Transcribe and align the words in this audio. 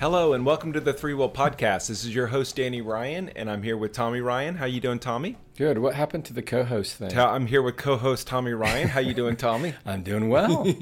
Hello 0.00 0.32
and 0.32 0.46
welcome 0.46 0.72
to 0.74 0.80
the 0.80 0.94
ThreeWill 0.94 1.34
Podcast. 1.34 1.88
This 1.88 2.04
is 2.04 2.14
your 2.14 2.28
host 2.28 2.54
Danny 2.54 2.80
Ryan, 2.80 3.30
and 3.30 3.50
I'm 3.50 3.64
here 3.64 3.76
with 3.76 3.92
Tommy 3.92 4.20
Ryan. 4.20 4.54
How 4.54 4.66
you 4.66 4.80
doing, 4.80 5.00
Tommy? 5.00 5.36
Good. 5.56 5.76
What 5.78 5.94
happened 5.94 6.24
to 6.26 6.32
the 6.32 6.40
co-host 6.40 6.94
thing? 6.94 7.10
Ta- 7.10 7.34
I'm 7.34 7.46
here 7.46 7.62
with 7.62 7.78
co-host 7.78 8.28
Tommy 8.28 8.52
Ryan. 8.52 8.86
How 8.86 9.00
you 9.00 9.12
doing, 9.12 9.34
Tommy? 9.36 9.74
I'm 9.84 10.04
doing 10.04 10.28
well. 10.28 10.62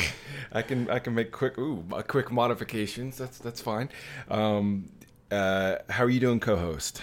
I 0.52 0.62
can 0.62 0.88
I 0.88 0.98
can 0.98 1.14
make 1.14 1.30
quick 1.30 1.58
ooh 1.58 1.84
quick 2.08 2.32
modifications. 2.32 3.18
That's 3.18 3.36
that's 3.36 3.60
fine. 3.60 3.90
Um, 4.30 4.88
uh, 5.30 5.76
how 5.90 6.04
are 6.04 6.10
you 6.10 6.20
doing, 6.20 6.40
co-host? 6.40 7.02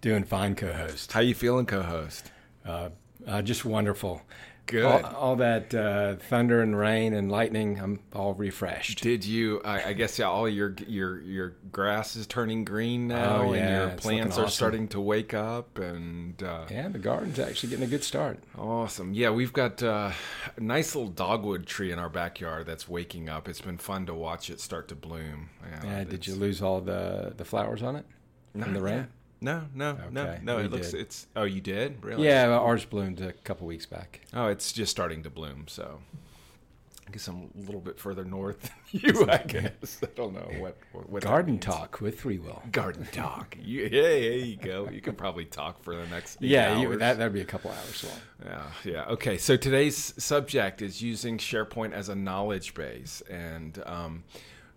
doing 0.00 0.22
fine, 0.22 0.54
co-host. 0.54 1.10
How 1.10 1.18
you 1.20 1.34
feeling, 1.34 1.66
co-host? 1.66 2.30
Uh, 2.64 2.90
uh, 3.26 3.42
just 3.42 3.64
wonderful. 3.64 4.22
Good. 4.66 4.84
All, 4.84 5.04
all 5.16 5.36
that 5.36 5.74
uh, 5.74 6.14
thunder 6.16 6.62
and 6.62 6.78
rain 6.78 7.12
and 7.12 7.30
lightning, 7.30 7.78
I'm 7.78 8.00
all 8.14 8.32
refreshed. 8.32 9.02
Did 9.02 9.24
you? 9.24 9.60
I, 9.64 9.90
I 9.90 9.92
guess 9.92 10.18
yeah. 10.18 10.26
All 10.28 10.48
your 10.48 10.74
your 10.86 11.20
your 11.20 11.56
grass 11.70 12.16
is 12.16 12.26
turning 12.26 12.64
green 12.64 13.08
now, 13.08 13.42
Oh, 13.42 13.52
and 13.52 13.88
your 13.90 13.96
plants 13.98 14.38
are 14.38 14.42
awesome. 14.44 14.50
starting 14.50 14.88
to 14.88 15.00
wake 15.00 15.34
up, 15.34 15.78
and 15.78 16.42
uh, 16.42 16.64
Yeah, 16.70 16.88
the 16.88 16.98
garden's 16.98 17.38
actually 17.38 17.70
getting 17.70 17.84
a 17.84 17.88
good 17.88 18.04
start. 18.04 18.38
Awesome. 18.56 19.12
Yeah, 19.12 19.30
we've 19.30 19.52
got 19.52 19.82
uh, 19.82 20.12
a 20.56 20.60
nice 20.60 20.94
little 20.94 21.10
dogwood 21.10 21.66
tree 21.66 21.92
in 21.92 21.98
our 21.98 22.08
backyard 22.08 22.64
that's 22.66 22.88
waking 22.88 23.28
up. 23.28 23.48
It's 23.48 23.60
been 23.60 23.78
fun 23.78 24.06
to 24.06 24.14
watch 24.14 24.48
it 24.48 24.58
start 24.60 24.88
to 24.88 24.94
bloom. 24.94 25.50
Yeah, 25.84 26.04
did 26.04 26.26
you 26.26 26.34
lose 26.34 26.62
all 26.62 26.80
the, 26.80 27.34
the 27.36 27.44
flowers 27.44 27.82
on 27.82 27.96
it 27.96 28.06
Not 28.54 28.72
the 28.72 28.80
rain? 28.80 28.96
yet. 28.96 29.08
No, 29.42 29.64
no, 29.74 29.98
no, 30.10 30.22
Okay, 30.22 30.38
no. 30.42 30.56
we 30.58 30.64
It 30.64 30.70
looks. 30.70 30.90
did. 30.92 31.00
It's. 31.00 31.26
Oh, 31.36 31.42
you 31.44 31.60
did 31.60 32.02
really? 32.04 32.26
Yeah, 32.26 32.46
ours 32.48 32.84
bloomed 32.84 33.20
a 33.20 33.32
couple 33.32 33.66
weeks 33.66 33.86
back. 33.86 34.20
Oh, 34.32 34.46
it's 34.46 34.72
just 34.72 34.90
starting 34.90 35.22
to 35.24 35.30
bloom. 35.30 35.64
So, 35.66 35.98
I 37.08 37.10
guess 37.10 37.26
I'm 37.26 37.50
a 37.58 37.60
little 37.66 37.80
bit 37.80 37.98
further 37.98 38.24
north 38.24 38.60
than 38.62 38.72
you. 39.02 39.26
I 39.28 39.38
guess. 39.48 39.98
I 40.02 40.06
don't 40.14 40.32
know 40.34 40.48
what. 40.60 40.76
what, 40.92 41.22
Garden 41.24 41.58
talk 41.58 42.00
with 42.00 42.22
ThreeWill. 42.22 42.70
Garden 42.70 43.06
talk. 43.12 43.56
You, 43.60 43.82
yeah, 43.82 43.88
there 44.02 44.32
you 44.38 44.56
go. 44.56 44.88
You 44.88 45.00
can 45.00 45.16
probably 45.16 45.44
talk 45.44 45.82
for 45.82 45.96
the 45.96 46.06
next. 46.06 46.40
Yeah, 46.40 46.78
you, 46.78 46.96
that 46.98 47.18
that'd 47.18 47.32
be 47.32 47.40
a 47.40 47.44
couple 47.44 47.72
hours 47.72 48.04
long. 48.04 48.20
Yeah, 48.84 48.92
yeah. 48.92 49.04
Okay, 49.14 49.38
so 49.38 49.56
today's 49.56 50.14
subject 50.22 50.80
is 50.82 51.02
using 51.02 51.36
SharePoint 51.38 51.92
as 51.92 52.08
a 52.08 52.14
knowledge 52.14 52.74
base, 52.74 53.22
and 53.28 53.82
um, 53.86 54.22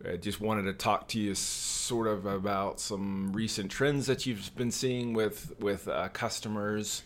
I 0.04 0.18
just 0.18 0.42
wanted 0.42 0.64
to 0.64 0.74
talk 0.74 1.08
to 1.10 1.20
you 1.20 1.36
sort 1.36 2.08
of 2.08 2.26
about 2.26 2.80
some 2.80 3.32
recent 3.34 3.72
trends 3.72 4.08
that 4.08 4.26
you've 4.26 4.56
been 4.56 4.72
seeing 4.72 5.14
with 5.14 5.54
with 5.60 5.88
uh, 5.88 6.10
customers 6.10 7.04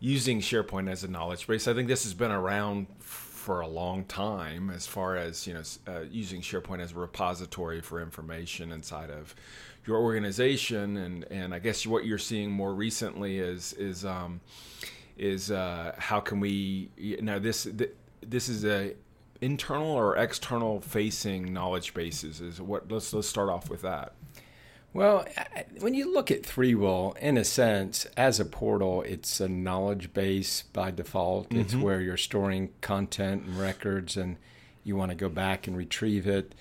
using 0.00 0.40
SharePoint 0.40 0.90
as 0.90 1.02
a 1.02 1.08
knowledge 1.08 1.46
base. 1.46 1.66
I 1.66 1.74
think 1.74 1.88
this 1.88 2.04
has 2.04 2.14
been 2.14 2.30
around 2.30 2.86
for 3.00 3.60
a 3.60 3.66
long 3.66 4.04
time 4.04 4.70
as 4.70 4.86
far 4.86 5.16
as 5.16 5.46
you 5.46 5.54
know 5.54 5.62
uh, 5.86 6.00
using 6.10 6.40
SharePoint 6.40 6.80
as 6.80 6.92
a 6.92 6.96
repository 6.96 7.80
for 7.80 8.00
information 8.00 8.72
inside 8.72 9.10
of 9.10 9.34
your 9.86 9.98
organization, 9.98 10.96
and 10.98 11.24
and 11.24 11.54
I 11.54 11.58
guess 11.58 11.86
what 11.86 12.04
you're 12.04 12.18
seeing 12.18 12.50
more 12.50 12.74
recently 12.74 13.38
is 13.38 13.72
is 13.72 14.04
um, 14.04 14.40
is 15.16 15.50
uh, 15.50 15.94
how 15.98 16.20
can 16.20 16.40
we 16.40 16.90
now 17.20 17.38
this 17.38 17.64
th- 17.64 17.94
this 18.20 18.48
is 18.48 18.64
a 18.64 18.94
internal 19.40 19.90
or 19.90 20.16
external 20.16 20.80
facing 20.80 21.52
knowledge 21.52 21.94
bases 21.94 22.40
is 22.40 22.60
what 22.60 22.90
let's 22.90 23.12
let's 23.12 23.28
start 23.28 23.48
off 23.48 23.70
with 23.70 23.82
that 23.82 24.12
Well, 24.92 25.26
when 25.80 25.94
you 25.94 26.12
look 26.12 26.30
at 26.30 26.42
ThreeWill, 26.42 27.16
in 27.18 27.36
a 27.36 27.44
sense, 27.44 28.06
as 28.16 28.40
a 28.40 28.44
portal, 28.44 29.02
it's 29.02 29.38
a 29.38 29.48
knowledge 29.48 30.12
base 30.14 30.62
by 30.72 30.90
default. 30.90 31.52
It's 31.52 31.74
mm-hmm. 31.74 31.82
where 31.82 32.00
you're 32.00 32.16
storing 32.16 32.70
content 32.80 33.44
and 33.44 33.58
records, 33.58 34.16
and 34.16 34.38
you 34.84 34.96
want 34.96 35.10
to 35.10 35.14
go 35.14 35.28
back 35.28 35.66
and 35.66 35.76
retrieve 35.76 36.26
it. 36.26 36.54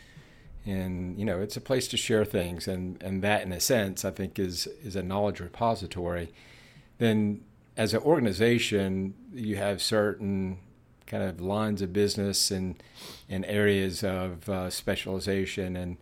And 0.66 1.18
you 1.18 1.26
know, 1.26 1.40
it's 1.40 1.56
a 1.56 1.62
place 1.62 1.88
to 1.88 1.98
share 1.98 2.26
things, 2.26 2.68
and 2.68 3.02
and 3.02 3.24
that, 3.24 3.44
in 3.44 3.54
a 3.54 3.60
sense, 3.62 4.04
I 4.04 4.12
think 4.12 4.38
is 4.38 4.68
is 4.84 4.98
a 4.98 5.02
knowledge 5.04 5.40
repository. 5.40 6.34
Then, 6.98 7.42
as 7.78 7.94
an 7.94 8.02
organization, 8.02 9.14
you 9.34 9.56
have 9.56 9.82
certain 9.82 10.60
kind 11.08 11.24
of 11.24 11.42
lines 11.42 11.82
of 11.82 11.94
business 11.94 12.52
and 12.52 12.82
and 13.30 13.46
areas 13.46 14.04
of 14.04 14.48
uh, 14.50 14.70
specialization 14.70 15.76
and 15.76 15.98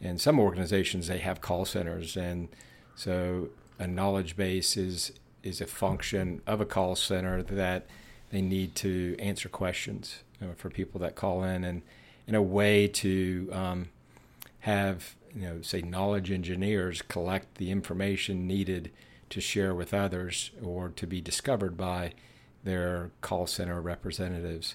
and 0.00 0.20
some 0.20 0.38
organizations 0.38 1.08
they 1.08 1.18
have 1.18 1.40
call 1.40 1.64
centers. 1.64 2.16
And 2.16 2.48
so 2.94 3.48
a 3.78 3.86
knowledge 3.86 4.36
base 4.36 4.76
is 4.76 5.12
is 5.42 5.60
a 5.60 5.66
function 5.66 6.42
of 6.46 6.60
a 6.60 6.66
call 6.66 6.96
center 6.96 7.42
that 7.42 7.86
they 8.30 8.42
need 8.42 8.74
to 8.74 9.16
answer 9.18 9.48
questions 9.48 10.22
uh, 10.42 10.52
for 10.56 10.68
people 10.68 11.00
that 11.00 11.14
call 11.14 11.42
in. 11.42 11.64
And 11.64 11.82
in 12.26 12.34
a 12.34 12.42
way 12.42 12.86
to 12.86 13.48
um, 13.52 13.88
have 14.60 15.16
you 15.34 15.42
know 15.42 15.62
say 15.62 15.80
knowledge 15.80 16.30
engineers 16.30 17.02
collect 17.02 17.56
the 17.56 17.70
information 17.70 18.46
needed 18.46 18.90
to 19.30 19.40
share 19.40 19.74
with 19.74 19.92
others 19.92 20.50
or 20.62 20.88
to 20.90 21.06
be 21.06 21.20
discovered 21.20 21.76
by 21.76 22.12
their 22.64 23.10
call 23.20 23.46
center 23.46 23.80
representatives. 23.80 24.74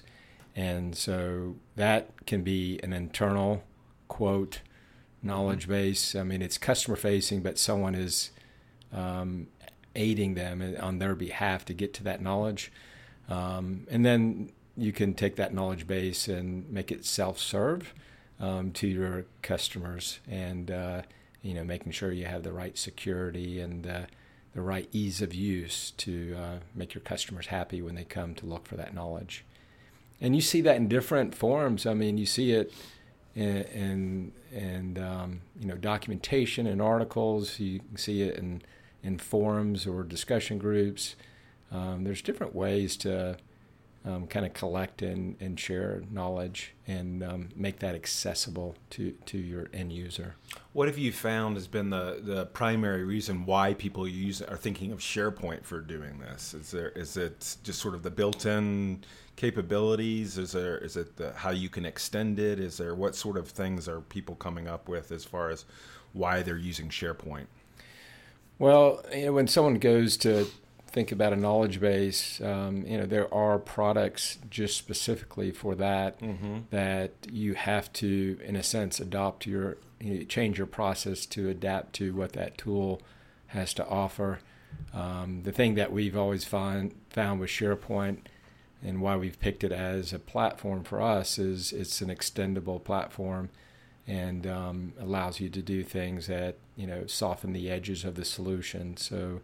And 0.56 0.96
so 0.96 1.56
that 1.76 2.26
can 2.26 2.42
be 2.42 2.80
an 2.82 2.92
internal 2.92 3.64
quote 4.08 4.60
knowledge 5.22 5.68
base. 5.68 6.14
I 6.14 6.22
mean 6.22 6.42
it's 6.42 6.58
customer 6.58 6.96
facing 6.96 7.40
but 7.42 7.58
someone 7.58 7.94
is 7.94 8.30
um, 8.92 9.48
aiding 9.96 10.34
them 10.34 10.76
on 10.80 10.98
their 10.98 11.14
behalf 11.14 11.64
to 11.66 11.74
get 11.74 11.94
to 11.94 12.04
that 12.04 12.20
knowledge. 12.20 12.70
Um, 13.28 13.86
and 13.90 14.04
then 14.04 14.52
you 14.76 14.92
can 14.92 15.14
take 15.14 15.36
that 15.36 15.54
knowledge 15.54 15.86
base 15.86 16.28
and 16.28 16.68
make 16.70 16.90
it 16.90 17.04
self-serve 17.04 17.94
um, 18.40 18.72
to 18.72 18.86
your 18.86 19.26
customers 19.42 20.18
and 20.28 20.70
uh, 20.70 21.02
you 21.42 21.54
know 21.54 21.64
making 21.64 21.92
sure 21.92 22.10
you 22.10 22.26
have 22.26 22.42
the 22.42 22.52
right 22.52 22.76
security 22.76 23.60
and 23.60 23.86
uh, 23.86 24.02
the 24.54 24.62
right 24.62 24.88
ease 24.92 25.20
of 25.20 25.34
use 25.34 25.92
to 25.98 26.36
uh, 26.38 26.58
make 26.74 26.94
your 26.94 27.02
customers 27.02 27.48
happy 27.48 27.82
when 27.82 27.94
they 27.94 28.04
come 28.04 28.34
to 28.36 28.46
look 28.46 28.66
for 28.66 28.76
that 28.76 28.94
knowledge. 28.94 29.44
And 30.20 30.34
you 30.34 30.40
see 30.40 30.60
that 30.62 30.76
in 30.76 30.88
different 30.88 31.34
forms. 31.34 31.86
I 31.86 31.94
mean 31.94 32.18
you 32.18 32.26
see 32.26 32.52
it 32.52 32.72
in, 33.34 33.62
in 33.64 34.32
and 34.54 34.98
um, 34.98 35.40
you 35.58 35.66
know 35.66 35.76
documentation 35.76 36.66
and 36.66 36.80
articles. 36.80 37.58
You 37.58 37.80
can 37.80 37.96
see 37.96 38.22
it 38.22 38.36
in 38.36 38.62
in 39.02 39.18
forums 39.18 39.86
or 39.86 40.02
discussion 40.02 40.58
groups. 40.58 41.16
Um, 41.70 42.04
there's 42.04 42.22
different 42.22 42.54
ways 42.54 42.96
to 42.98 43.36
um, 44.04 44.26
kind 44.26 44.44
of 44.44 44.52
collect 44.52 45.00
and, 45.00 45.36
and 45.40 45.58
share 45.58 46.02
knowledge 46.10 46.74
and 46.86 47.22
um, 47.22 47.48
make 47.56 47.78
that 47.78 47.94
accessible 47.94 48.76
to, 48.90 49.12
to 49.24 49.38
your 49.38 49.68
end 49.72 49.92
user. 49.92 50.34
what 50.74 50.88
have 50.88 50.98
you 50.98 51.10
found 51.10 51.56
has 51.56 51.66
been 51.66 51.88
the 51.90 52.20
the 52.22 52.46
primary 52.46 53.04
reason 53.04 53.46
why 53.46 53.72
people 53.72 54.06
use 54.06 54.42
are 54.42 54.56
thinking 54.56 54.92
of 54.92 54.98
sharepoint 54.98 55.64
for 55.64 55.80
doing 55.80 56.18
this? 56.18 56.52
Is 56.52 56.70
there 56.70 56.88
is 56.90 57.16
it 57.16 57.56
just 57.62 57.80
sort 57.80 57.94
of 57.94 58.02
the 58.02 58.10
built-in 58.10 59.04
capabilities? 59.36 60.36
Is 60.36 60.52
there 60.52 60.76
is 60.78 60.96
it 60.96 61.16
the, 61.16 61.32
how 61.32 61.50
you 61.50 61.70
can 61.70 61.86
extend 61.86 62.38
it? 62.38 62.60
Is 62.60 62.76
there 62.76 62.94
what 62.94 63.14
sort 63.16 63.38
of 63.38 63.48
things 63.48 63.88
are 63.88 64.00
people 64.02 64.34
coming 64.34 64.68
up 64.68 64.88
with 64.88 65.12
as 65.12 65.24
far 65.24 65.48
as 65.48 65.64
why 66.12 66.42
they're 66.42 66.56
using 66.58 66.90
sharepoint? 66.90 67.46
Well, 68.58 69.04
you 69.12 69.26
know, 69.26 69.32
when 69.32 69.48
someone 69.48 69.76
goes 69.76 70.16
to 70.18 70.46
think 70.94 71.10
about 71.10 71.32
a 71.32 71.36
knowledge 71.36 71.80
base, 71.80 72.40
um, 72.40 72.86
you 72.86 72.96
know, 72.96 73.04
there 73.04 73.32
are 73.34 73.58
products 73.58 74.38
just 74.48 74.76
specifically 74.76 75.50
for 75.50 75.74
that 75.74 76.20
that 76.70 77.10
you 77.32 77.54
have 77.54 77.92
to, 77.94 78.38
in 78.44 78.54
a 78.54 78.62
sense, 78.62 79.00
adopt 79.00 79.44
your, 79.44 79.76
you 80.00 80.14
know, 80.14 80.24
change 80.24 80.56
your 80.56 80.68
process 80.68 81.26
to 81.26 81.48
adapt 81.48 81.94
to 81.94 82.14
what 82.14 82.32
that 82.34 82.56
tool 82.56 83.02
has 83.48 83.74
to 83.74 83.84
offer. 83.88 84.38
Um, 84.92 85.42
the 85.42 85.50
thing 85.50 85.74
that 85.74 85.92
we've 85.92 86.16
always 86.16 86.44
find, 86.44 86.94
found 87.10 87.40
with 87.40 87.50
SharePoint 87.50 88.18
and 88.80 89.02
why 89.02 89.16
we've 89.16 89.40
picked 89.40 89.64
it 89.64 89.72
as 89.72 90.12
a 90.12 90.20
platform 90.20 90.84
for 90.84 91.02
us 91.02 91.38
is 91.40 91.72
it's 91.72 92.00
an 92.02 92.08
extendable 92.08 92.82
platform 92.82 93.48
and 94.06 94.46
um, 94.46 94.92
allows 95.00 95.40
you 95.40 95.48
to 95.48 95.62
do 95.62 95.82
things 95.82 96.28
that 96.28 96.56
you 96.76 96.86
know 96.86 97.06
soften 97.06 97.52
the 97.52 97.68
edges 97.68 98.04
of 98.04 98.14
the 98.14 98.24
solution. 98.24 98.96
So 98.96 99.40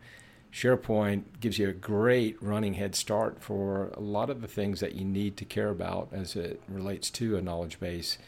SharePoint 0.53 1.23
gives 1.41 1.59
you 1.59 1.69
a 1.69 1.73
great 1.73 2.37
running 2.43 2.75
head 2.75 2.95
start 2.95 3.43
for 3.43 3.89
a 3.95 4.01
lot 4.01 4.31
of 4.31 4.41
the 4.41 4.49
things 4.49 4.81
that 4.81 4.95
you 4.95 5.05
need 5.05 5.37
to 5.37 5.45
care 5.45 5.69
about 5.69 6.09
as 6.13 6.35
it 6.35 6.61
relates 6.69 7.09
to 7.11 7.37
a 7.37 7.43
knowledge 7.43 7.79
base. 7.79 8.19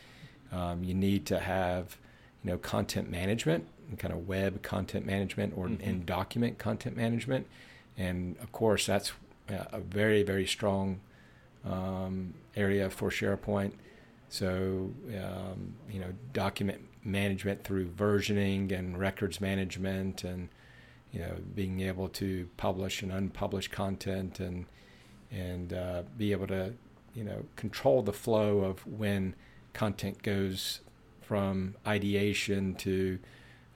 Um, 0.53 0.85
you 0.85 0.95
need 0.95 1.27
to 1.27 1.41
have 1.41 1.97
you 2.45 2.51
know 2.51 2.59
content 2.59 3.11
management 3.11 3.67
and 3.89 3.99
kind 3.99 4.15
of 4.15 4.29
web 4.29 4.63
content 4.63 5.07
management 5.07 5.55
or 5.57 5.67
and 5.67 6.07
document 6.07 6.59
content 6.59 6.97
management, 6.97 7.47
and 7.97 8.37
of 8.41 8.53
course 8.53 8.87
that's 8.87 9.13
uh, 9.51 9.65
a 9.73 9.81
very 9.81 10.23
very 10.23 10.47
strong 10.47 11.01
um, 11.65 12.35
area 12.57 12.91
for 12.91 13.11
SharePoint. 13.11 13.73
So, 14.29 14.91
um, 15.15 15.75
you 15.91 16.01
know, 16.01 16.13
document 16.33 16.81
management 17.05 17.65
through 17.65 17.89
versioning 17.89 18.73
and 18.73 18.99
records 18.99 19.41
management 19.41 20.25
and, 20.25 20.49
you 21.13 21.21
know, 21.21 21.37
being 21.55 21.81
able 21.81 22.09
to 22.09 22.49
publish 22.57 23.03
and 23.03 23.13
unpublish 23.13 23.71
content 23.71 24.41
and, 24.41 24.67
and 25.31 25.73
uh, 25.73 26.03
be 26.17 26.33
able 26.33 26.47
to, 26.47 26.73
you 27.15 27.23
know, 27.23 27.45
control 27.57 28.03
the 28.03 28.13
flow 28.13 28.61
of 28.61 28.87
when 28.87 29.35
content 29.75 30.23
goes 30.23 30.81
from 31.21 31.75
ideation 31.87 32.75
to 32.75 33.19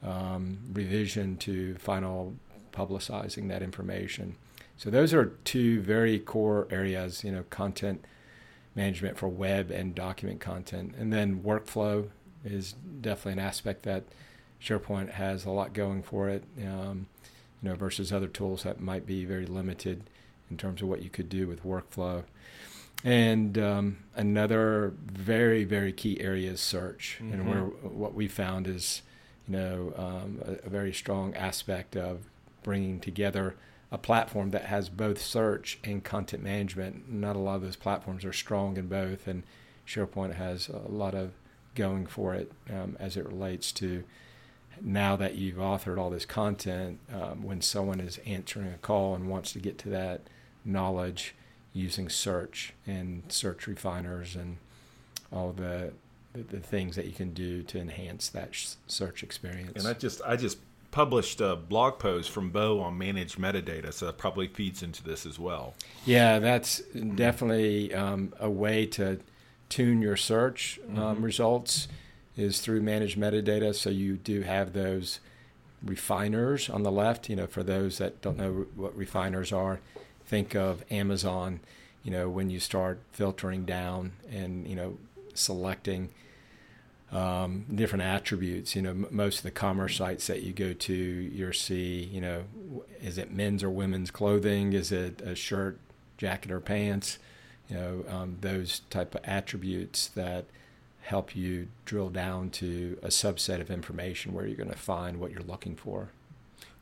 um, 0.02 0.58
revision 0.72 1.36
to 1.36 1.74
final 1.76 2.34
publicizing 2.72 3.48
that 3.48 3.62
information. 3.62 4.36
So 4.76 4.90
those 4.90 5.14
are 5.14 5.26
two 5.44 5.80
very 5.80 6.18
core 6.18 6.68
areas, 6.70 7.24
you 7.24 7.32
know, 7.32 7.44
content 7.48 8.04
management 8.74 9.16
for 9.16 9.28
web 9.28 9.70
and 9.70 9.94
document 9.94 10.40
content. 10.40 10.94
And 10.98 11.12
then 11.12 11.40
workflow 11.40 12.08
is 12.44 12.74
definitely 13.00 13.40
an 13.40 13.46
aspect 13.46 13.82
that 13.84 14.04
SharePoint 14.66 15.10
has 15.12 15.44
a 15.44 15.50
lot 15.50 15.72
going 15.72 16.02
for 16.02 16.28
it, 16.28 16.42
um, 16.66 17.06
you 17.62 17.68
know, 17.68 17.76
versus 17.76 18.12
other 18.12 18.26
tools 18.26 18.64
that 18.64 18.80
might 18.80 19.06
be 19.06 19.24
very 19.24 19.46
limited 19.46 20.02
in 20.50 20.56
terms 20.56 20.82
of 20.82 20.88
what 20.88 21.02
you 21.02 21.10
could 21.10 21.28
do 21.28 21.46
with 21.46 21.64
workflow. 21.64 22.24
And 23.04 23.56
um, 23.58 23.98
another 24.16 24.94
very, 25.04 25.62
very 25.64 25.92
key 25.92 26.20
area 26.20 26.50
is 26.50 26.60
search. 26.60 27.18
Mm-hmm. 27.20 27.32
And 27.32 27.48
where 27.48 27.60
what 27.62 28.14
we 28.14 28.26
found 28.26 28.66
is, 28.66 29.02
you 29.46 29.56
know, 29.56 29.92
um, 29.96 30.40
a, 30.44 30.66
a 30.66 30.70
very 30.70 30.92
strong 30.92 31.34
aspect 31.34 31.96
of 31.96 32.24
bringing 32.64 32.98
together 32.98 33.54
a 33.92 33.98
platform 33.98 34.50
that 34.50 34.64
has 34.64 34.88
both 34.88 35.20
search 35.20 35.78
and 35.84 36.02
content 36.02 36.42
management. 36.42 37.08
Not 37.08 37.36
a 37.36 37.38
lot 37.38 37.56
of 37.56 37.62
those 37.62 37.76
platforms 37.76 38.24
are 38.24 38.32
strong 38.32 38.76
in 38.76 38.88
both, 38.88 39.28
and 39.28 39.44
SharePoint 39.86 40.34
has 40.34 40.68
a 40.68 40.90
lot 40.90 41.14
of 41.14 41.32
going 41.76 42.06
for 42.06 42.34
it 42.34 42.50
um, 42.68 42.96
as 42.98 43.16
it 43.16 43.26
relates 43.26 43.70
to 43.72 44.02
now 44.80 45.16
that 45.16 45.34
you've 45.36 45.56
authored 45.56 45.98
all 45.98 46.10
this 46.10 46.24
content. 46.24 46.98
Um, 47.12 47.42
when 47.42 47.60
someone 47.60 48.00
is 48.00 48.18
answering 48.26 48.68
a 48.68 48.78
call 48.78 49.14
and 49.14 49.28
wants 49.28 49.52
to 49.52 49.58
get 49.58 49.78
to 49.78 49.88
that 49.90 50.22
knowledge 50.64 51.34
using 51.72 52.08
search 52.08 52.72
and 52.86 53.22
search 53.28 53.66
refiners 53.66 54.34
and 54.34 54.56
all 55.32 55.52
the 55.52 55.92
the, 56.32 56.42
the 56.42 56.60
things 56.60 56.96
that 56.96 57.06
you 57.06 57.12
can 57.12 57.32
do 57.32 57.62
to 57.62 57.78
enhance 57.78 58.28
that 58.28 58.54
sh- 58.54 58.74
search 58.86 59.22
experience. 59.22 59.72
And 59.76 59.86
I 59.86 59.98
just 59.98 60.20
I 60.24 60.36
just 60.36 60.58
published 60.90 61.40
a 61.40 61.56
blog 61.56 61.98
post 61.98 62.30
from 62.30 62.50
Bo 62.50 62.80
on 62.80 62.96
managed 62.96 63.38
metadata, 63.38 63.92
so 63.92 64.06
that 64.06 64.18
probably 64.18 64.48
feeds 64.48 64.82
into 64.82 65.02
this 65.02 65.26
as 65.26 65.38
well. 65.38 65.74
Yeah, 66.04 66.38
that's 66.38 66.80
definitely 67.14 67.92
um, 67.94 68.32
a 68.38 68.50
way 68.50 68.86
to 68.86 69.20
tune 69.68 70.00
your 70.00 70.16
search 70.16 70.78
um, 70.88 70.96
mm-hmm. 70.96 71.22
results 71.22 71.88
is 72.36 72.60
through 72.60 72.82
managed 72.82 73.18
metadata. 73.18 73.74
So 73.74 73.90
you 73.90 74.16
do 74.16 74.42
have 74.42 74.72
those 74.72 75.20
refiners 75.82 76.68
on 76.68 76.82
the 76.82 76.92
left. 76.92 77.28
You 77.28 77.36
know, 77.36 77.46
for 77.46 77.62
those 77.62 77.98
that 77.98 78.20
don't 78.20 78.36
know 78.36 78.66
what 78.74 78.96
refiners 78.96 79.52
are, 79.52 79.80
think 80.26 80.54
of 80.54 80.84
Amazon. 80.90 81.60
You 82.02 82.12
know, 82.12 82.28
when 82.28 82.50
you 82.50 82.60
start 82.60 83.00
filtering 83.12 83.64
down 83.64 84.12
and 84.30 84.66
you 84.66 84.76
know 84.76 84.98
selecting 85.34 86.10
um, 87.12 87.64
different 87.72 88.02
attributes. 88.02 88.74
You 88.74 88.82
know, 88.82 88.90
m- 88.90 89.06
most 89.10 89.38
of 89.38 89.42
the 89.44 89.50
commerce 89.50 89.96
sites 89.96 90.26
that 90.26 90.42
you 90.42 90.52
go 90.52 90.72
to, 90.72 90.94
you'll 90.94 91.52
see, 91.52 92.04
you 92.04 92.20
know, 92.20 92.44
is 93.00 93.18
it 93.18 93.30
men's 93.32 93.62
or 93.62 93.70
women's 93.70 94.10
clothing? 94.10 94.72
Is 94.72 94.92
it 94.92 95.20
a 95.20 95.34
shirt, 95.34 95.78
jacket, 96.18 96.50
or 96.50 96.60
pants? 96.60 97.18
You 97.68 97.76
know, 97.76 98.04
um, 98.08 98.36
those 98.40 98.80
type 98.90 99.14
of 99.14 99.22
attributes 99.24 100.08
that 100.08 100.46
help 101.06 101.36
you 101.36 101.68
drill 101.84 102.08
down 102.08 102.50
to 102.50 102.98
a 103.00 103.08
subset 103.08 103.60
of 103.60 103.70
information 103.70 104.32
where 104.32 104.44
you're 104.44 104.56
going 104.56 104.68
to 104.68 104.76
find 104.76 105.20
what 105.20 105.30
you're 105.30 105.40
looking 105.42 105.76
for. 105.76 106.10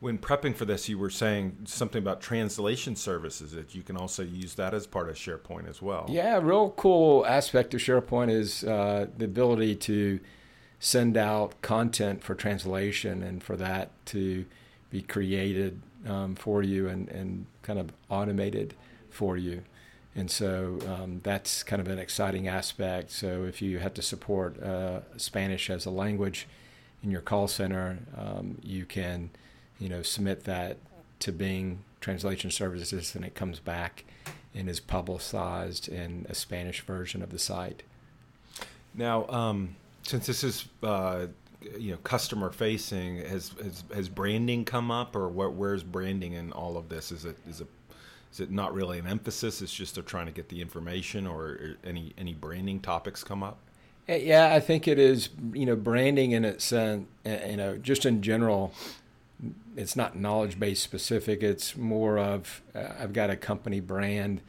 When 0.00 0.17
prepping 0.17 0.56
for 0.56 0.65
this, 0.65 0.88
you 0.88 0.99
were 0.99 1.11
saying 1.11 1.59
something 1.65 1.99
about 1.99 2.23
translation 2.23 2.97
services 2.97 3.53
that 3.53 3.75
you 3.75 3.82
can 3.82 3.99
also 3.99 4.23
use 4.23 4.55
that 4.55 4.73
as 4.73 4.87
part 4.87 5.11
of 5.11 5.17
SharePoint 5.17 5.69
as 5.69 5.82
well. 5.82 6.06
Yeah, 6.09 6.41
real 6.43 6.71
cool 6.71 7.26
aspect 7.26 7.75
of 7.75 7.81
SharePoint 7.81 8.31
is 8.31 8.65
uh, 8.65 9.09
the 9.17 9.26
ability 9.26 9.76
to 9.76 10.21
send 10.81 11.19
out 11.19 11.61
content 11.61 12.25
for 12.25 12.35
translation 12.35 13.23
and 13.23 13.43
for 13.43 13.56
that 13.56 13.91
to 14.06 14.47
be 14.91 15.03
created 15.03 15.82
um, 16.06 16.35
for 16.35 16.62
you 16.62 16.88
and, 16.88 17.11
and 17.11 17.44
kind 17.62 17.79
of 17.79 17.93
automated 18.09 18.75
for 19.11 19.37
you. 19.37 19.62
And 20.16 20.31
so 20.31 20.78
um, 20.87 21.20
that's 21.25 21.62
kind 21.62 21.82
of 21.82 21.88
an 21.88 21.99
exciting 21.99 22.46
aspect. 22.46 23.11
So 23.11 23.44
if 23.44 23.61
you 23.61 23.81
have 23.81 23.94
to 23.94 24.02
support 24.02 24.62
uh, 24.62 25.00
Spanish 25.16 25.70
as 25.70 25.87
a 25.87 25.90
language 25.90 26.46
in 27.02 27.11
your 27.11 27.20
call 27.20 27.49
center, 27.49 27.99
um, 28.16 28.58
you 28.62 28.84
can 28.84 29.31
you 29.78 29.88
know, 29.88 30.02
submit 30.02 30.44
that 30.44 30.78
to 31.20 31.32
Bing 31.32 31.81
Translation 32.00 32.50
Services, 32.50 33.14
and 33.14 33.25
it 33.25 33.34
comes 33.34 33.58
back 33.61 34.05
and 34.55 34.69
is 34.69 34.81
publicized 34.81 35.88
in 35.88 36.26
a 36.28 36.34
Spanish 36.34 36.81
version 36.82 37.22
of 37.22 37.31
the 37.31 37.38
site. 37.38 37.82
Now, 38.94 39.26
um, 39.28 39.75
since 40.02 40.26
this 40.26 40.44
is 40.44 40.67
uh, 40.82 41.26
you 41.78 41.93
know 41.93 41.99
customer 41.99 42.50
facing, 42.50 43.19
has, 43.19 43.52
has, 43.62 43.84
has 43.94 44.08
branding 44.08 44.64
come 44.64 44.90
up, 44.90 45.17
or 45.17 45.28
where, 45.28 45.50
where's 45.50 45.82
branding 45.82 46.34
in 46.34 46.52
all 46.52 46.76
of 46.76 46.88
this? 46.88 47.10
Is 47.10 47.25
it 47.25 47.37
is 47.49 47.60
it 47.60 47.69
is 48.34 48.40
it 48.40 48.50
not 48.50 48.75
really 48.75 48.98
an 48.98 49.06
emphasis? 49.06 49.62
It's 49.62 49.72
just 49.72 49.94
they're 49.94 50.02
trying 50.02 50.26
to 50.26 50.32
get 50.32 50.48
the 50.48 50.60
information, 50.60 51.25
or 51.25 51.76
any 51.84 52.12
any 52.19 52.34
branding 52.34 52.81
topics 52.81 53.22
come 53.22 53.44
up? 53.44 53.58
Yeah, 54.08 54.52
I 54.52 54.58
think 54.58 54.88
it 54.88 54.98
is. 54.98 55.28
You 55.52 55.66
know, 55.66 55.76
branding 55.76 56.32
in 56.32 56.44
its 56.44 56.64
sense, 56.64 57.06
you 57.25 57.56
know, 57.56 57.76
just 57.76 58.04
in 58.04 58.22
general, 58.22 58.72
it's 59.76 59.94
not 59.94 60.16
knowledge 60.16 60.58
base 60.58 60.82
specific. 60.82 61.44
It's 61.44 61.76
more 61.76 62.19
of 62.19 62.60
uh, 62.75 62.88
I've 62.98 63.12
got 63.12 63.31
a 63.31 63.36
company 63.36 63.78
brand 63.78 64.40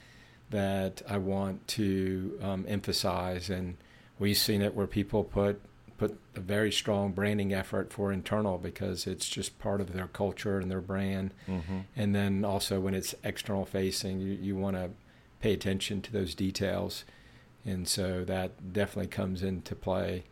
that 0.49 1.03
I 1.07 1.19
want 1.19 1.67
to 1.69 2.39
um, 2.41 2.65
emphasize, 2.67 3.51
and 3.51 3.77
we've 4.17 4.37
seen 4.37 4.63
it 4.63 4.73
where 4.73 4.87
people 4.87 5.23
put 5.23 5.61
put 5.97 6.19
a 6.35 6.39
very 6.39 6.71
strong 6.71 7.11
branding 7.11 7.53
effort 7.53 7.91
for 7.91 8.11
internal 8.11 8.57
because 8.57 9.07
it's 9.07 9.29
just 9.29 9.57
part 9.59 9.79
of 9.79 9.93
their 9.93 10.07
culture 10.07 10.59
and 10.59 10.69
their 10.69 10.81
brand. 10.81 11.33
Mm-hmm. 11.47 11.79
And 11.95 12.13
then 12.13 12.43
also 12.43 12.79
when 12.79 12.93
it's 12.93 13.15
external 13.23 13.65
facing, 13.65 14.19
you, 14.19 14.33
you 14.33 14.55
want 14.55 14.75
to 14.75 14.91
pay 15.39 15.53
attention 15.53 16.01
to 16.01 16.11
those 16.11 16.33
details, 16.33 17.03
and 17.63 17.87
so 17.87 18.23
that 18.25 18.73
definitely 18.73 19.07
comes 19.07 19.43
into 19.43 19.75
play 19.75 20.23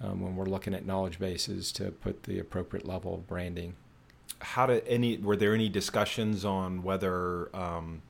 um, 0.00 0.20
when 0.20 0.36
we're 0.36 0.46
looking 0.46 0.74
at 0.74 0.84
knowledge 0.84 1.18
bases 1.18 1.72
to 1.72 1.90
put 1.90 2.24
the 2.24 2.38
appropriate 2.38 2.86
level 2.86 3.14
of 3.14 3.26
branding 3.26 3.74
how 4.40 4.66
did 4.66 4.86
any 4.86 5.16
were 5.16 5.36
there 5.36 5.54
any 5.54 5.68
discussions 5.68 6.44
on 6.44 6.82
whether 6.82 7.54
um, 7.56 8.02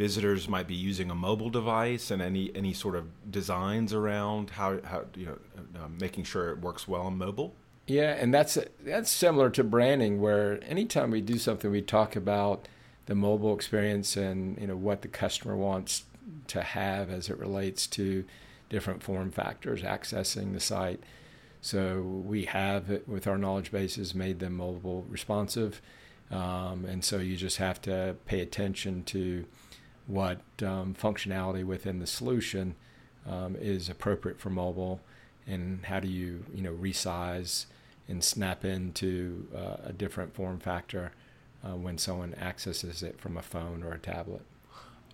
visitors 0.00 0.48
might 0.48 0.66
be 0.66 0.74
using 0.74 1.10
a 1.10 1.14
mobile 1.14 1.50
device 1.50 2.10
and 2.10 2.22
any 2.22 2.50
any 2.54 2.72
sort 2.72 2.96
of 2.96 3.04
designs 3.30 3.92
around 3.92 4.48
how 4.50 4.80
how 4.82 5.04
you 5.14 5.26
know 5.26 5.38
uh, 5.78 5.88
making 6.00 6.24
sure 6.24 6.48
it 6.48 6.58
works 6.58 6.88
well 6.88 7.02
on 7.02 7.18
mobile 7.18 7.54
yeah 7.86 8.12
and 8.12 8.32
that's 8.32 8.56
that's 8.82 9.10
similar 9.10 9.50
to 9.50 9.62
branding 9.62 10.18
where 10.18 10.58
anytime 10.64 11.10
we 11.10 11.20
do 11.20 11.36
something 11.36 11.70
we 11.70 11.82
talk 11.82 12.16
about 12.16 12.66
the 13.06 13.14
mobile 13.14 13.54
experience 13.54 14.16
and 14.16 14.58
you 14.58 14.66
know 14.66 14.76
what 14.76 15.02
the 15.02 15.08
customer 15.08 15.54
wants 15.54 16.04
to 16.46 16.62
have 16.62 17.10
as 17.10 17.28
it 17.28 17.38
relates 17.38 17.86
to 17.86 18.24
different 18.70 19.02
form 19.02 19.30
factors 19.30 19.82
accessing 19.82 20.54
the 20.54 20.60
site 20.60 21.02
so 21.60 22.00
we 22.00 22.46
have, 22.46 23.02
with 23.06 23.26
our 23.26 23.36
knowledge 23.36 23.70
bases, 23.70 24.14
made 24.14 24.38
them 24.38 24.56
mobile 24.56 25.04
responsive. 25.10 25.82
Um, 26.30 26.86
and 26.86 27.04
so 27.04 27.18
you 27.18 27.36
just 27.36 27.58
have 27.58 27.82
to 27.82 28.16
pay 28.24 28.40
attention 28.40 29.02
to 29.04 29.44
what 30.10 30.40
um, 30.62 30.94
functionality 31.00 31.64
within 31.64 32.00
the 32.00 32.06
solution 32.06 32.74
um, 33.26 33.56
is 33.60 33.88
appropriate 33.88 34.40
for 34.40 34.50
mobile 34.50 35.00
and 35.46 35.84
how 35.86 36.00
do 36.00 36.08
you, 36.08 36.44
you 36.54 36.62
know, 36.62 36.72
resize 36.72 37.66
and 38.08 38.22
snap 38.24 38.64
into 38.64 39.46
uh, 39.56 39.76
a 39.84 39.92
different 39.92 40.34
form 40.34 40.58
factor 40.58 41.12
uh, 41.64 41.76
when 41.76 41.96
someone 41.96 42.34
accesses 42.34 43.02
it 43.02 43.20
from 43.20 43.36
a 43.36 43.42
phone 43.42 43.82
or 43.82 43.92
a 43.92 43.98
tablet. 43.98 44.42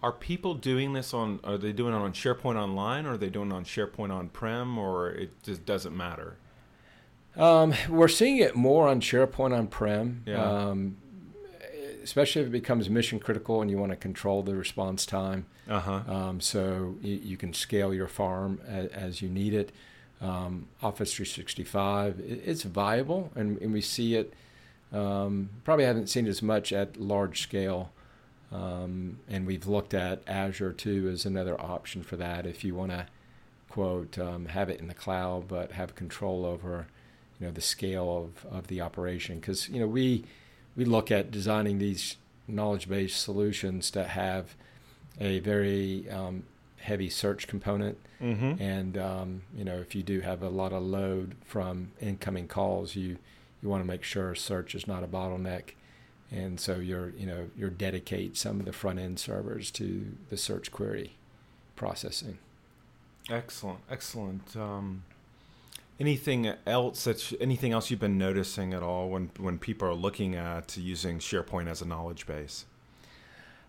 Are 0.03 0.13
people 0.13 0.55
doing 0.55 0.93
this 0.93 1.13
on? 1.15 1.41
Are 1.43 1.59
they 1.59 1.73
doing 1.73 1.95
it 1.95 1.97
on 1.97 2.13
SharePoint 2.13 2.57
Online, 2.57 3.07
or 3.07 3.13
are 3.13 3.17
they 3.17 3.31
doing 3.31 3.51
it 3.51 3.55
on 3.55 3.65
SharePoint 3.65 4.13
on-prem, 4.13 4.79
or 4.79 5.11
it 5.11 5.43
just 5.43 5.65
doesn't 5.65 5.97
matter? 5.97 6.37
Um, 7.35 7.75
we're 7.89 8.09
seeing 8.09 8.37
it 8.39 8.55
more 8.55 8.89
on 8.89 9.01
SharePoint 9.01 9.57
on-prem, 9.57 10.23
yeah. 10.27 10.43
um, 10.43 10.97
especially 12.07 12.41
if 12.41 12.47
it 12.47 12.53
becomes 12.53 12.89
mission 12.89 13.19
critical 13.19 13.61
and 13.61 13.69
you 13.69 13.77
want 13.77 13.91
to 13.91 13.97
control 13.97 14.41
the 14.41 14.55
response 14.55 15.05
time. 15.05 15.45
Uh-huh. 15.69 16.03
Um, 16.07 16.41
so 16.41 16.95
you, 17.03 17.17
you, 17.17 17.37
can 17.37 17.53
scale 17.53 17.93
your 17.93 18.07
farm 18.07 18.61
as, 18.65 18.87
as 18.91 19.23
you 19.23 19.29
need 19.29 19.53
it. 19.53 19.73
Um, 20.21 20.69
Office 20.81 21.13
365, 21.13 22.21
it, 22.21 22.43
it's 22.47 22.63
viable, 22.63 23.33
and, 23.35 23.61
and, 23.61 23.73
we 23.73 23.81
see 23.81 24.15
it. 24.15 24.35
Um, 24.93 25.51
probably 25.65 25.85
haven't 25.85 26.07
seen 26.07 26.29
as 26.29 26.43
much 26.43 26.73
at 26.73 26.97
large 26.97 27.43
scale. 27.43 27.91
Um, 28.53 29.19
and 29.29 29.45
we've 29.45 29.67
looked 29.67 29.93
at 29.93 30.23
Azure 30.29 30.73
too 30.73 31.11
as 31.13 31.27
another 31.27 31.61
option 31.61 32.05
for 32.05 32.15
that 32.17 32.47
if 32.47 32.63
you 32.63 32.77
want 32.77 32.93
to 32.93 33.07
quote 33.69 34.17
um, 34.17 34.47
have 34.47 34.71
it 34.71 34.79
in 34.79 34.87
the 34.87 34.95
cloud 34.95 35.49
but 35.49 35.73
have 35.73 35.97
control 35.97 36.47
over 36.47 36.87
you 37.41 37.47
know 37.47 37.53
the 37.53 37.61
scale 37.61 38.31
of, 38.47 38.53
of 38.53 38.69
the 38.69 38.81
operation 38.81 39.41
because 39.41 39.69
you 39.69 39.81
know 39.81 39.89
we 39.89 40.25
we 40.77 40.85
look 40.85 41.11
at 41.11 41.31
designing 41.31 41.79
these 41.79 42.17
knowledge 42.47 42.89
based 42.89 43.21
solutions 43.23 43.91
to 43.93 44.05
have 44.05 44.55
a 45.21 45.39
very 45.41 46.09
um, 46.11 46.45
heavy 46.79 47.11
search 47.11 47.47
component, 47.47 47.99
Mm-hmm. 48.21 48.63
and 48.63 48.97
um, 48.97 49.43
you 49.55 49.63
know 49.63 49.77
if 49.77 49.95
you 49.95 50.03
do 50.03 50.21
have 50.21 50.43
a 50.43 50.49
lot 50.49 50.73
of 50.73 50.83
load 50.83 51.35
from 51.45 51.91
incoming 52.01 52.49
calls, 52.49 52.97
you 52.97 53.19
you 53.63 53.69
want 53.69 53.83
to 53.83 53.87
make 53.87 54.03
sure 54.03 54.35
search 54.35 54.75
is 54.75 54.87
not 54.87 55.05
a 55.05 55.07
bottleneck, 55.07 55.73
and 56.31 56.59
so 56.59 56.77
you're 56.77 57.11
you 57.11 57.27
know 57.27 57.51
you're 57.59 57.69
dedicate 57.69 58.37
some 58.37 58.59
of 58.59 58.65
the 58.65 58.73
front 58.73 58.99
end 58.99 59.19
servers 59.19 59.71
to 59.73 60.13
the 60.31 60.37
search 60.39 60.73
query 60.73 61.13
processing. 61.75 62.39
Excellent, 63.29 63.81
excellent. 63.91 64.57
Um, 64.57 65.03
anything 65.99 66.53
else 66.67 67.05
that 67.05 67.33
anything 67.41 67.73
else 67.73 67.91
you've 67.91 68.01
been 68.01 68.19
noticing 68.19 68.75
at 68.75 68.83
all 68.83 69.09
when 69.09 69.31
when 69.39 69.59
people 69.59 69.89
are 69.89 69.95
looking 69.95 70.35
at 70.35 70.77
using 70.77 71.19
SharePoint 71.19 71.69
as 71.69 71.83
a 71.83 71.87
knowledge 71.87 72.27
base? 72.27 72.67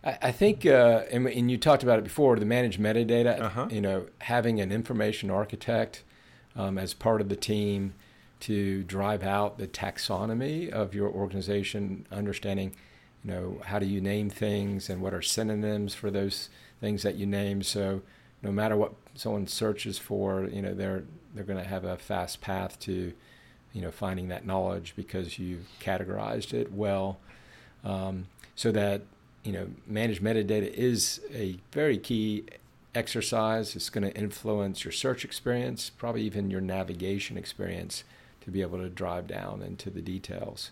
I, 0.03 0.17
I 0.24 0.31
think, 0.31 0.65
uh, 0.65 1.03
and, 1.12 1.27
and 1.27 1.51
you 1.51 1.57
talked 1.57 1.84
about 1.84 2.00
it 2.00 2.03
before, 2.03 2.36
the 2.38 2.46
managed 2.46 2.79
metadata. 2.79 3.39
Uh-huh. 3.39 3.67
You 3.69 3.81
know, 3.81 4.07
having 4.19 4.60
an 4.60 4.72
information 4.72 5.29
architect 5.29 6.03
um, 6.55 6.77
as 6.77 6.93
part 6.93 7.22
of 7.22 7.29
the 7.29 7.36
team 7.36 7.93
to 8.39 8.84
drive 8.84 9.24
out 9.24 9.57
the 9.57 9.67
taxonomy 9.67 10.69
of 10.69 10.93
your 10.93 11.10
organization, 11.10 12.05
understanding, 12.12 12.74
you 13.24 13.31
know, 13.31 13.62
how 13.65 13.79
do 13.79 13.86
you 13.86 14.00
name 14.00 14.29
things 14.29 14.89
and 14.89 15.01
what 15.01 15.13
are 15.13 15.22
synonyms 15.22 15.96
for 15.96 16.12
those 16.12 16.50
things 16.79 17.03
that 17.03 17.15
you 17.15 17.25
name. 17.25 17.63
So, 17.63 18.01
no 18.41 18.51
matter 18.51 18.75
what 18.75 18.94
someone 19.15 19.48
searches 19.48 19.98
for, 19.98 20.46
you 20.46 20.62
know, 20.62 20.74
they're 20.74 21.03
they're 21.34 21.44
going 21.44 21.62
to 21.62 21.70
have 21.70 21.84
a 21.84 21.98
fast 21.98 22.41
path 22.41 22.79
to, 22.79 23.13
you 23.74 23.82
know, 23.82 23.91
finding 23.91 24.29
that 24.29 24.46
knowledge 24.46 24.94
because 24.96 25.38
you've 25.38 25.67
categorized 25.79 26.53
it 26.53 26.72
well, 26.72 27.20
um, 27.84 28.27
so 28.56 28.72
that 28.72 29.01
you 29.48 29.53
know, 29.53 29.70
managed 29.88 30.22
metadata 30.22 30.70
is 30.74 31.22
a 31.34 31.58
very 31.72 31.98
key 31.98 32.44
exercise. 32.94 33.77
It's 33.77 33.89
going 33.89 34.03
to 34.03 34.13
influence 34.13 34.84
your 34.84 34.91
search 34.91 35.24
experience, 35.24 35.89
probably 35.89 36.24
even 36.24 36.51
your 36.51 36.60
navigation 36.60 37.38
experience, 37.38 38.03
to 38.41 38.51
be 38.51 38.62
able 38.62 38.79
to 38.79 38.89
drive 38.89 39.25
down 39.25 39.62
into 39.62 39.89
the 39.89 40.01
details. 40.01 40.72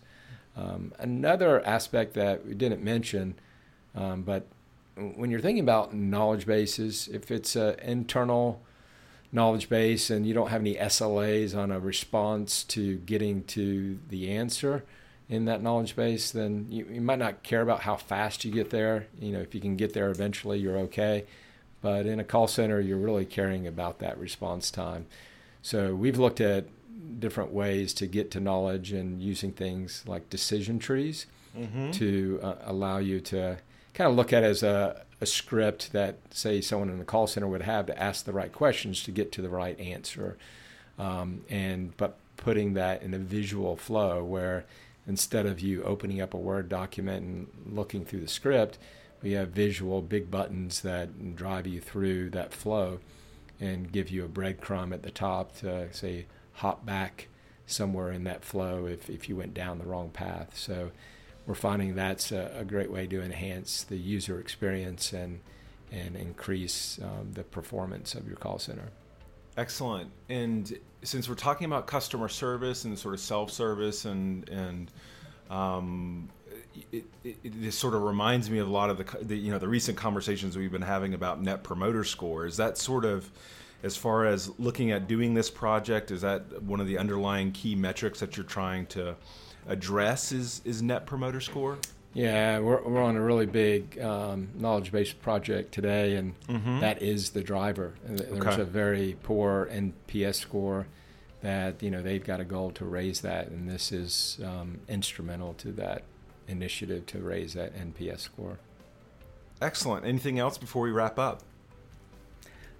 Um, 0.57 0.93
another 0.99 1.65
aspect 1.65 2.15
that 2.15 2.45
we 2.45 2.53
didn't 2.53 2.83
mention, 2.83 3.35
um, 3.95 4.23
but 4.23 4.45
when 4.95 5.31
you're 5.31 5.39
thinking 5.39 5.63
about 5.63 5.93
knowledge 5.93 6.45
bases, 6.45 7.07
if 7.11 7.31
it's 7.31 7.55
an 7.55 7.79
internal 7.79 8.61
knowledge 9.31 9.67
base 9.67 10.09
and 10.09 10.25
you 10.25 10.33
don't 10.33 10.49
have 10.49 10.61
any 10.61 10.75
SLAs 10.75 11.55
on 11.57 11.71
a 11.71 11.79
response 11.79 12.63
to 12.63 12.97
getting 12.97 13.43
to 13.43 13.99
the 14.09 14.31
answer 14.31 14.83
in 15.27 15.45
that 15.45 15.61
knowledge 15.61 15.95
base, 15.95 16.31
then 16.31 16.67
you, 16.69 16.85
you 16.89 17.01
might 17.01 17.19
not 17.19 17.43
care 17.43 17.61
about 17.61 17.81
how 17.81 17.95
fast 17.95 18.45
you 18.45 18.51
get 18.51 18.69
there. 18.69 19.07
You 19.19 19.33
know, 19.33 19.39
if 19.39 19.53
you 19.53 19.59
can 19.61 19.75
get 19.75 19.93
there 19.93 20.09
eventually, 20.09 20.59
you're 20.59 20.77
okay. 20.79 21.25
But 21.81 22.05
in 22.05 22.19
a 22.19 22.23
call 22.23 22.47
center, 22.47 22.79
you're 22.79 22.97
really 22.97 23.25
caring 23.25 23.67
about 23.67 23.99
that 23.99 24.17
response 24.17 24.71
time. 24.71 25.07
So 25.61 25.95
we've 25.95 26.17
looked 26.17 26.39
at 26.39 26.65
different 27.19 27.51
ways 27.51 27.93
to 27.95 28.07
get 28.07 28.31
to 28.31 28.39
knowledge 28.39 28.91
and 28.91 29.21
using 29.21 29.51
things 29.51 30.03
like 30.07 30.29
decision 30.29 30.79
trees 30.79 31.25
Mm-hmm. 31.57 31.91
to 31.91 32.37
uh, 32.43 32.55
allow 32.65 32.97
you 32.97 33.21
to 33.21 33.57
kind 33.95 34.09
of 34.09 34.15
look 34.15 34.31
at 34.31 34.43
as 34.43 34.61
a, 34.61 35.03
a 35.21 35.25
script 35.25 35.93
that, 35.93 36.17
say, 36.29 36.61
someone 36.61 36.89
in 36.89 36.99
the 36.99 37.05
call 37.05 37.25
center 37.25 37.47
would 37.47 37.63
have 37.63 37.87
to 37.87 37.99
ask 37.99 38.25
the 38.25 38.33
right 38.33 38.51
questions 38.51 39.01
to 39.03 39.11
get 39.11 39.31
to 39.31 39.41
the 39.41 39.49
right 39.49 39.79
answer. 39.79 40.37
Um, 40.99 41.41
and 41.49 41.95
but 41.97 42.17
putting 42.37 42.73
that 42.75 43.01
in 43.01 43.13
a 43.13 43.17
visual 43.17 43.75
flow 43.75 44.23
where 44.23 44.65
instead 45.07 45.45
of 45.45 45.59
you 45.59 45.83
opening 45.83 46.21
up 46.21 46.33
a 46.33 46.37
Word 46.37 46.69
document 46.69 47.23
and 47.23 47.47
looking 47.75 48.05
through 48.05 48.21
the 48.21 48.27
script, 48.27 48.77
we 49.23 49.31
have 49.31 49.49
visual 49.49 50.01
big 50.01 50.29
buttons 50.29 50.81
that 50.81 51.35
drive 51.35 51.65
you 51.65 51.79
through 51.79 52.29
that 52.31 52.53
flow 52.53 52.99
and 53.59 53.91
give 53.91 54.09
you 54.11 54.25
a 54.25 54.29
breadcrumb 54.29 54.93
at 54.93 55.03
the 55.03 55.11
top 55.11 55.55
to 55.57 55.91
say 55.93 56.25
hop 56.53 56.85
back 56.85 57.27
somewhere 57.65 58.11
in 58.11 58.25
that 58.25 58.43
flow 58.43 58.85
if, 58.85 59.09
if 59.09 59.27
you 59.29 59.35
went 59.35 59.53
down 59.53 59.79
the 59.79 59.85
wrong 59.85 60.09
path. 60.09 60.51
So 60.55 60.91
we're 61.47 61.55
finding 61.55 61.95
that's 61.95 62.31
a, 62.31 62.51
a 62.57 62.65
great 62.65 62.91
way 62.91 63.07
to 63.07 63.21
enhance 63.21 63.83
the 63.83 63.97
user 63.97 64.39
experience 64.39 65.13
and 65.13 65.39
and 65.91 66.15
increase 66.15 66.99
um, 67.03 67.31
the 67.33 67.43
performance 67.43 68.15
of 68.15 68.27
your 68.27 68.35
call 68.37 68.59
center. 68.59 68.89
Excellent. 69.55 70.09
And 70.27 70.77
since 71.03 71.29
we're 71.29 71.35
talking 71.35 71.65
about 71.65 71.87
customer 71.87 72.27
service 72.27 72.83
and 72.83 72.97
sort 72.97 73.13
of 73.13 73.19
self-service 73.19 74.05
and 74.05 74.49
and 74.49 74.91
um, 75.49 76.29
it, 76.91 77.05
it 77.23 77.61
this 77.61 77.77
sort 77.77 77.93
of 77.93 78.03
reminds 78.03 78.49
me 78.49 78.57
of 78.57 78.67
a 78.67 78.71
lot 78.71 78.89
of 78.89 78.97
the, 78.97 79.17
the 79.23 79.37
you 79.37 79.51
know 79.51 79.59
the 79.59 79.67
recent 79.67 79.97
conversations 79.97 80.57
we've 80.57 80.71
been 80.71 80.81
having 80.81 81.13
about 81.13 81.41
net 81.41 81.63
promoter 81.63 82.03
score. 82.03 82.45
Is 82.45 82.57
that 82.57 82.77
sort 82.77 83.05
of 83.05 83.29
as 83.83 83.95
far 83.95 84.25
as 84.25 84.51
looking 84.59 84.91
at 84.91 85.07
doing 85.07 85.33
this 85.33 85.49
project? 85.49 86.11
Is 86.11 86.21
that 86.21 86.63
one 86.63 86.79
of 86.81 86.87
the 86.87 86.97
underlying 86.97 87.51
key 87.51 87.75
metrics 87.75 88.19
that 88.19 88.35
you're 88.35 88.45
trying 88.45 88.87
to 88.87 89.15
address? 89.67 90.31
Is 90.31 90.61
is 90.65 90.81
net 90.81 91.05
promoter 91.05 91.41
score? 91.41 91.77
Yeah, 92.13 92.59
we're, 92.59 92.81
we're 92.81 93.01
on 93.03 93.17
a 93.17 93.21
really 93.21 93.45
big 93.45 93.99
um, 93.99 94.47
knowledge 94.55 94.89
based 94.91 95.21
project 95.21 95.73
today, 95.73 96.15
and 96.15 96.33
Mhm. 96.47 96.79
that 96.79 97.01
is 97.01 97.31
the 97.31 97.41
driver. 97.43 97.93
There's 98.05 98.39
Okay. 98.39 98.61
a 98.61 98.65
very 98.65 99.17
poor 99.21 99.67
NPS 99.71 100.35
score 100.39 100.87
that 101.41 101.83
you 101.83 101.91
know 101.91 102.01
they've 102.01 102.23
got 102.23 102.39
a 102.39 102.45
goal 102.45 102.71
to 102.71 102.85
raise 102.85 103.19
that, 103.21 103.47
and 103.49 103.69
this 103.69 103.91
is 103.91 104.39
um, 104.43 104.79
instrumental 104.87 105.53
to 105.55 105.71
that 105.73 106.03
initiative 106.47 107.05
to 107.07 107.19
raise 107.19 107.53
that 107.55 107.73
NPS 107.75 108.19
score. 108.21 108.59
Excellent. 109.61 110.05
Anything 110.05 110.39
else 110.39 110.57
before 110.57 110.83
we 110.83 110.91
wrap 110.91 111.17
up? 111.19 111.41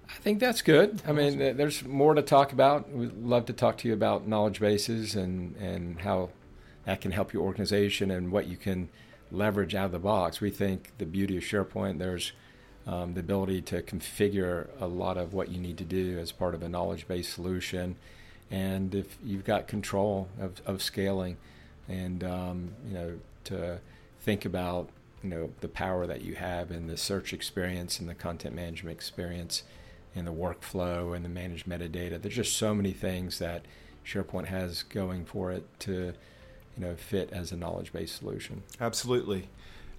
I 0.08 0.14
think 0.20 0.38
that's 0.40 0.62
good. 0.62 1.02
I 1.06 1.12
mean, 1.12 1.38
there's 1.38 1.84
more 1.84 2.14
to 2.14 2.22
talk 2.22 2.52
about. 2.52 2.90
We'd 2.90 3.16
love 3.16 3.46
to 3.46 3.52
talk 3.52 3.76
to 3.78 3.88
you 3.88 3.94
about 3.94 4.26
knowledge 4.28 4.60
bases 4.60 5.14
and, 5.16 5.56
and 5.56 6.00
how 6.00 6.30
that 6.86 7.00
can 7.00 7.12
help 7.12 7.32
your 7.32 7.42
organization 7.42 8.10
and 8.10 8.32
what 8.32 8.46
you 8.46 8.56
can 8.56 8.88
leverage 9.30 9.74
out 9.74 9.86
of 9.86 9.92
the 9.92 9.98
box. 9.98 10.40
We 10.40 10.50
think 10.50 10.92
the 10.98 11.04
beauty 11.04 11.36
of 11.36 11.42
SharePoint, 11.42 11.98
there's 11.98 12.32
um, 12.86 13.14
the 13.14 13.20
ability 13.20 13.60
to 13.62 13.82
configure 13.82 14.68
a 14.80 14.86
lot 14.86 15.16
of 15.16 15.34
what 15.34 15.50
you 15.50 15.60
need 15.60 15.76
to 15.78 15.84
do 15.84 16.18
as 16.18 16.32
part 16.32 16.54
of 16.54 16.62
a 16.62 16.68
knowledge 16.68 17.08
based 17.08 17.32
solution. 17.32 17.96
And 18.50 18.94
if 18.94 19.18
you've 19.24 19.44
got 19.44 19.66
control 19.66 20.28
of, 20.40 20.62
of 20.64 20.80
scaling 20.80 21.36
and, 21.88 22.22
um, 22.22 22.70
you 22.86 22.94
know, 22.94 23.18
to 23.44 23.80
think 24.20 24.44
about, 24.44 24.88
you 25.22 25.30
know, 25.30 25.50
the 25.60 25.68
power 25.68 26.06
that 26.06 26.22
you 26.22 26.36
have 26.36 26.70
in 26.70 26.86
the 26.86 26.96
search 26.96 27.32
experience 27.32 27.98
and 27.98 28.08
the 28.08 28.14
content 28.14 28.54
management 28.54 28.96
experience 28.96 29.64
and 30.14 30.26
the 30.26 30.32
workflow 30.32 31.14
and 31.14 31.24
the 31.24 31.28
managed 31.28 31.66
metadata. 31.66 32.22
There's 32.22 32.36
just 32.36 32.56
so 32.56 32.72
many 32.72 32.92
things 32.92 33.40
that 33.40 33.64
SharePoint 34.06 34.46
has 34.46 34.84
going 34.84 35.24
for 35.24 35.50
it 35.50 35.64
to, 35.80 36.14
you 36.76 36.84
know, 36.84 36.94
fit 36.96 37.30
as 37.32 37.52
a 37.52 37.56
knowledge-based 37.56 38.16
solution. 38.16 38.62
Absolutely. 38.80 39.48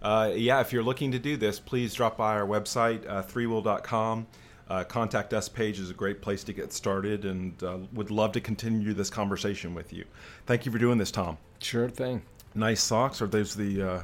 Uh, 0.01 0.31
yeah, 0.35 0.59
if 0.61 0.71
you're 0.71 0.83
looking 0.83 1.11
to 1.11 1.19
do 1.19 1.37
this, 1.37 1.59
please 1.59 1.93
drop 1.93 2.17
by 2.17 2.35
our 2.35 2.45
website, 2.45 3.07
uh, 3.09 3.23
threewill.com. 3.23 4.27
Uh, 4.69 4.83
contact 4.83 5.33
us 5.33 5.47
page 5.47 5.79
is 5.79 5.89
a 5.89 5.93
great 5.93 6.21
place 6.21 6.43
to 6.43 6.51
get 6.53 6.73
started 6.73 7.23
and 7.25 7.63
uh, 7.63 7.77
would 7.93 8.11
love 8.11 8.33
to 8.33 8.41
continue 8.41 8.93
this 8.93 9.09
conversation 9.09 9.73
with 9.73 9.93
you. 9.93 10.03
Thank 10.45 10.65
you 10.65 10.71
for 10.71 10.77
doing 10.77 10.97
this, 10.97 11.09
Tom. 11.09 11.37
Sure 11.59 11.89
thing. 11.89 12.21
Nice 12.53 12.83
socks. 12.83 13.21
Are 13.21 13.27
those 13.27 13.55
the. 13.55 13.81
Uh, 13.81 14.03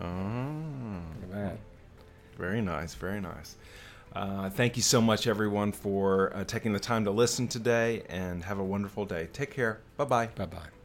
oh, 0.00 0.04
Look 1.22 1.22
at 1.24 1.32
that. 1.32 1.58
very 2.36 2.60
nice, 2.60 2.94
very 2.94 3.20
nice. 3.20 3.56
Uh, 4.14 4.50
thank 4.50 4.76
you 4.76 4.82
so 4.82 5.00
much, 5.00 5.26
everyone, 5.26 5.72
for 5.72 6.34
uh, 6.36 6.44
taking 6.44 6.72
the 6.72 6.80
time 6.80 7.04
to 7.04 7.10
listen 7.10 7.48
today 7.48 8.02
and 8.08 8.44
have 8.44 8.58
a 8.58 8.64
wonderful 8.64 9.06
day. 9.06 9.28
Take 9.32 9.52
care. 9.52 9.80
Bye 9.96 10.04
bye. 10.04 10.26
Bye 10.26 10.46
bye. 10.46 10.79